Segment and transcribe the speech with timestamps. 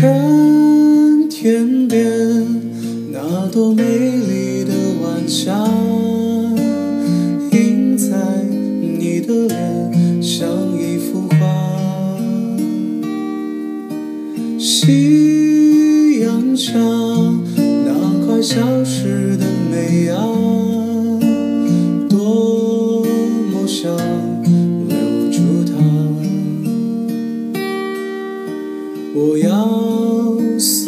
[0.00, 2.00] 看天边
[3.10, 5.52] 那朵美丽的晚霞，
[7.50, 8.16] 映在
[8.80, 10.48] 你的脸像
[10.78, 11.36] 一幅画。
[14.56, 20.22] 夕阳下那快消失的美啊，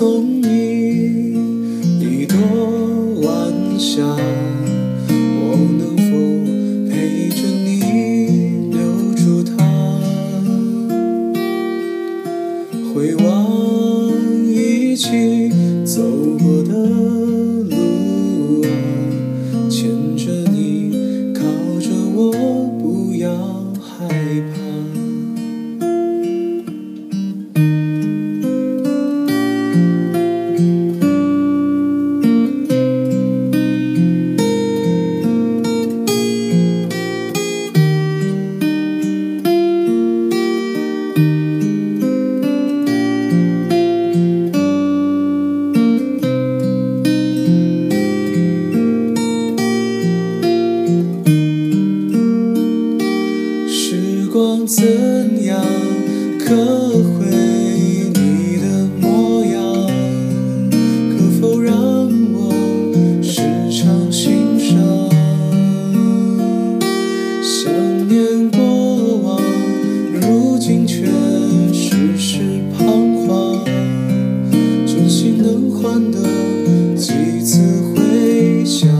[0.00, 0.48] 送你
[2.00, 2.34] 一朵
[3.20, 3.28] 晚
[3.78, 4.02] 霞，
[5.12, 5.38] 我
[5.76, 6.10] 能否
[6.88, 7.68] 陪着你
[8.70, 8.80] 留
[9.14, 9.52] 住它？
[12.94, 13.28] 回望
[14.48, 15.50] 一起
[15.84, 16.00] 走
[16.38, 16.72] 过的
[54.60, 55.58] 想怎样
[56.38, 57.24] 刻回
[58.12, 59.86] 你的模样？
[60.70, 61.72] 可否让
[62.34, 62.52] 我
[63.22, 64.76] 时常欣赏？
[67.42, 67.72] 想
[68.06, 69.40] 念过往，
[70.12, 71.06] 如今却
[71.72, 72.40] 世事
[72.76, 73.64] 彷徨。
[74.86, 76.18] 真心能换得
[76.96, 77.62] 几次
[77.94, 78.90] 回响？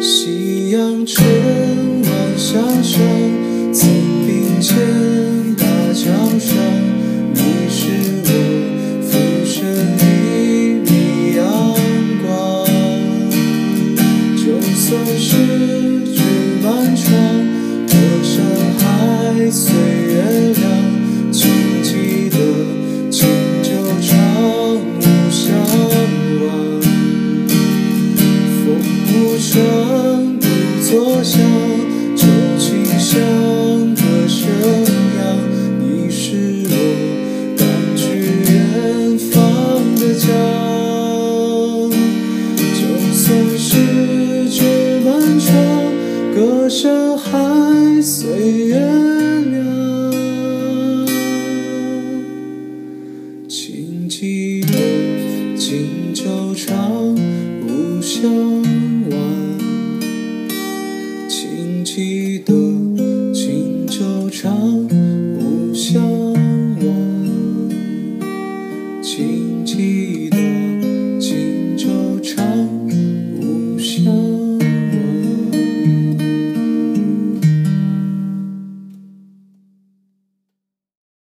[0.00, 1.24] 夕阳沉。
[2.36, 3.21] 下山。
[3.72, 3.88] 曾
[4.26, 4.76] 并肩
[5.56, 6.54] 大桥上，
[7.32, 7.80] 你是
[8.24, 8.28] 我
[9.02, 9.10] 浮
[9.46, 9.56] 生
[9.98, 10.02] 一
[10.84, 10.90] 缕
[11.36, 11.40] 阳
[12.22, 12.26] 光。
[14.36, 15.81] 就算是。
[46.82, 48.28] 沙海岁
[48.66, 48.76] 月
[49.52, 50.26] 凉，
[53.48, 59.16] 请记得情久长，勿相忘。
[61.28, 62.52] 请记得
[63.32, 64.52] 情久长，
[65.38, 66.90] 勿相忘。
[69.00, 70.31] 请记。